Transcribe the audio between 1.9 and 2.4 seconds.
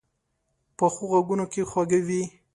وي